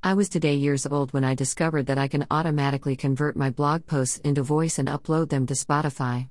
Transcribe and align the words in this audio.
I 0.00 0.14
was 0.14 0.28
today 0.28 0.54
years 0.54 0.86
old 0.86 1.12
when 1.12 1.24
I 1.24 1.34
discovered 1.34 1.86
that 1.86 1.98
I 1.98 2.06
can 2.06 2.24
automatically 2.30 2.94
convert 2.94 3.36
my 3.36 3.50
blog 3.50 3.84
posts 3.84 4.18
into 4.18 4.44
voice 4.44 4.78
and 4.78 4.86
upload 4.86 5.28
them 5.28 5.44
to 5.46 5.54
Spotify. 5.54 6.28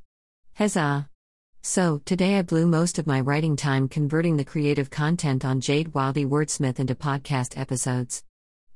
Huzzah! 0.55 1.09
So, 1.63 2.01
today 2.05 2.39
I 2.39 2.43
blew 2.43 2.65
most 2.65 2.97
of 2.97 3.05
my 3.05 3.19
writing 3.19 3.57
time 3.57 3.89
converting 3.89 4.37
the 4.37 4.45
creative 4.45 4.89
content 4.89 5.43
on 5.43 5.59
Jade 5.59 5.91
Wildy 5.91 6.25
Wordsmith 6.25 6.79
into 6.79 6.95
podcast 6.95 7.59
episodes. 7.59 8.23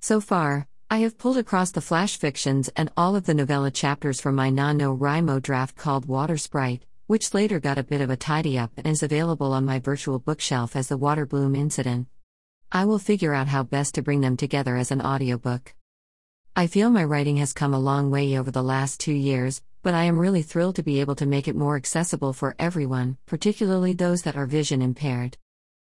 So 0.02 0.20
far, 0.20 0.68
I 0.90 0.98
have 0.98 1.18
pulled 1.18 1.38
across 1.38 1.72
the 1.72 1.80
flash 1.80 2.18
fictions 2.18 2.70
and 2.76 2.92
all 2.98 3.16
of 3.16 3.26
the 3.26 3.34
novella 3.34 3.72
chapters 3.72 4.20
from 4.20 4.36
my 4.36 4.50
NaNoWriMo 4.50 5.42
draft 5.42 5.78
called 5.78 6.06
Water 6.06 6.38
Sprite, 6.38 6.84
which 7.08 7.34
later 7.34 7.62
got 7.62 7.78
a 7.78 7.84
bit 7.84 8.02
of 8.02 8.10
a 8.10 8.18
tidy 8.18 8.60
up 8.60 8.72
and 8.76 8.88
is 8.88 9.04
available 9.04 9.54
on 9.54 9.64
my 9.64 9.80
virtual 9.80 10.20
bookshelf 10.20 10.76
as 10.76 10.90
the 10.90 10.98
Water 10.98 11.26
Bloom 11.26 11.56
Incident. 11.56 12.08
I 12.74 12.86
will 12.86 13.00
figure 13.00 13.34
out 13.34 13.50
how 13.50 13.64
best 13.64 13.96
to 13.96 14.02
bring 14.02 14.22
them 14.22 14.38
together 14.38 14.78
as 14.78 14.92
an 14.92 15.02
audiobook. 15.02 15.76
I 16.56 16.68
feel 16.68 16.90
my 16.90 17.04
writing 17.04 17.36
has 17.38 17.52
come 17.52 17.74
a 17.74 17.80
long 17.80 18.10
way 18.12 18.38
over 18.38 18.50
the 18.50 18.64
last 18.64 19.02
two 19.02 19.12
years, 19.12 19.62
but 19.84 19.94
I 19.94 20.06
am 20.06 20.18
really 20.18 20.42
thrilled 20.42 20.78
to 20.78 20.84
be 20.84 21.02
able 21.02 21.16
to 21.16 21.26
make 21.26 21.50
it 21.50 21.56
more 21.56 21.76
accessible 21.76 22.32
for 22.32 22.56
everyone, 22.58 23.18
particularly 23.26 23.92
those 23.92 24.22
that 24.22 24.38
are 24.38 24.46
vision 24.46 24.82
impaired. 24.82 25.38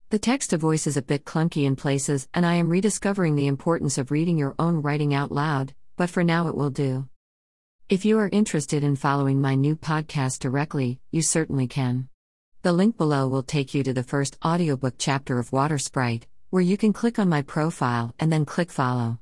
The 0.09 0.19
text 0.19 0.49
to 0.49 0.57
voice 0.57 0.85
is 0.85 0.97
a 0.97 1.01
bit 1.01 1.23
clunky 1.23 1.63
in 1.63 1.77
places, 1.77 2.27
and 2.33 2.45
I 2.45 2.55
am 2.55 2.67
rediscovering 2.67 3.35
the 3.35 3.47
importance 3.47 3.97
of 3.97 4.11
reading 4.11 4.37
your 4.37 4.55
own 4.59 4.81
writing 4.81 5.13
out 5.13 5.31
loud, 5.31 5.73
but 5.95 6.09
for 6.09 6.25
now 6.25 6.49
it 6.49 6.57
will 6.57 6.71
do. 6.71 7.07
If 7.87 8.03
you 8.03 8.19
are 8.19 8.29
interested 8.33 8.83
in 8.83 8.97
following 8.97 9.39
my 9.39 9.55
new 9.55 9.77
podcast 9.77 10.39
directly, 10.39 10.99
you 11.09 11.21
certainly 11.21 11.67
can. 11.67 12.09
The 12.63 12.73
link 12.73 12.97
below 12.97 13.29
will 13.29 13.43
take 13.43 13.73
you 13.73 13.81
to 13.83 13.93
the 13.93 14.03
first 14.03 14.37
audiobook 14.43 14.95
chapter 14.97 15.39
of 15.39 15.53
Water 15.53 15.77
Sprite, 15.77 16.27
where 16.51 16.61
you 16.61 16.75
can 16.75 16.91
click 16.91 17.17
on 17.17 17.29
my 17.29 17.41
profile 17.41 18.13
and 18.19 18.29
then 18.29 18.43
click 18.43 18.69
follow. 18.69 19.17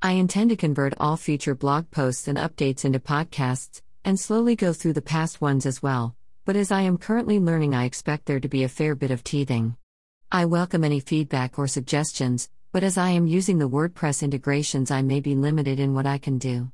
I 0.00 0.12
intend 0.12 0.50
to 0.50 0.56
convert 0.56 0.94
all 0.98 1.16
future 1.16 1.56
blog 1.56 1.90
posts 1.90 2.28
and 2.28 2.38
updates 2.38 2.84
into 2.84 3.00
podcasts, 3.00 3.82
and 4.04 4.20
slowly 4.20 4.54
go 4.54 4.72
through 4.72 4.92
the 4.92 5.02
past 5.02 5.40
ones 5.40 5.66
as 5.66 5.82
well, 5.82 6.14
but 6.44 6.54
as 6.54 6.70
I 6.70 6.82
am 6.82 6.96
currently 6.96 7.40
learning, 7.40 7.74
I 7.74 7.86
expect 7.86 8.26
there 8.26 8.38
to 8.38 8.48
be 8.48 8.62
a 8.62 8.68
fair 8.68 8.94
bit 8.94 9.10
of 9.10 9.24
teething. 9.24 9.76
I 10.30 10.44
welcome 10.44 10.84
any 10.84 11.00
feedback 11.00 11.58
or 11.58 11.66
suggestions, 11.66 12.48
but 12.70 12.84
as 12.84 12.96
I 12.96 13.08
am 13.10 13.26
using 13.26 13.58
the 13.58 13.68
WordPress 13.68 14.22
integrations, 14.22 14.92
I 14.92 15.02
may 15.02 15.18
be 15.18 15.34
limited 15.34 15.80
in 15.80 15.92
what 15.92 16.06
I 16.06 16.18
can 16.18 16.38
do. 16.38 16.70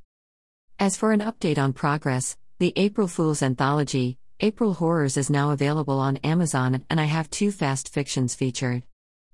As 0.78 0.98
for 0.98 1.12
an 1.12 1.20
update 1.20 1.56
on 1.56 1.73
progress, 1.73 2.36
the 2.58 2.75
April 2.77 3.08
Fool's 3.08 3.42
Anthology, 3.42 4.19
April 4.41 4.75
Horrors, 4.75 5.17
is 5.17 5.31
now 5.31 5.53
available 5.53 5.98
on 5.98 6.19
Amazon, 6.19 6.84
and 6.91 7.01
I 7.01 7.05
have 7.05 7.31
two 7.31 7.51
fast 7.51 7.89
fictions 7.89 8.34
featured. 8.34 8.83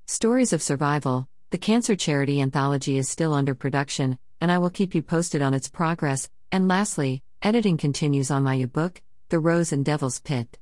Stories 0.08 0.52
of 0.52 0.62
Survival, 0.62 1.26
the 1.50 1.58
Cancer 1.58 1.96
Charity 1.96 2.40
Anthology, 2.40 2.96
is 2.96 3.08
still 3.08 3.34
under 3.34 3.56
production, 3.56 4.16
and 4.40 4.52
I 4.52 4.58
will 4.58 4.70
keep 4.70 4.94
you 4.94 5.02
posted 5.02 5.42
on 5.42 5.52
its 5.52 5.68
progress. 5.68 6.28
And 6.52 6.68
lastly, 6.68 7.24
editing 7.42 7.76
continues 7.76 8.30
on 8.30 8.44
my 8.44 8.64
book, 8.66 9.02
The 9.30 9.40
Rose 9.40 9.72
and 9.72 9.84
Devil's 9.84 10.20
Pit. 10.20 10.60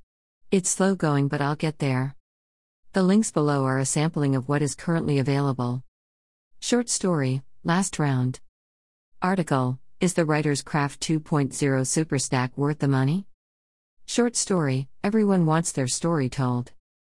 It's 0.51 0.71
slow 0.71 0.95
going, 0.95 1.29
but 1.29 1.43
I'll 1.43 1.57
get 1.57 1.79
there. 1.79 2.17
The 2.95 3.03
links 3.03 3.31
below 3.31 3.67
are 3.67 3.79
a 3.79 3.85
sampling 3.85 4.35
of 4.35 4.49
what 4.49 4.63
is 4.63 4.75
currently 4.75 5.19
available. 5.19 5.83
Short 6.61 6.89
story, 6.89 7.43
Last 7.65 7.99
Round. 7.99 8.41
Article 9.21 9.79
is 10.01 10.15
the 10.15 10.25
Writer's 10.25 10.63
Craft 10.63 11.03
2.0 11.03 11.51
Superstack 11.51 12.53
worth 12.57 12.79
the 12.79 12.89
money? 12.89 13.27
Short 14.07 14.37
story 14.37 14.89
Everyone 15.03 15.45
wants 15.45 15.71
their 15.71 15.87
story 15.87 16.31
told. 16.31 16.73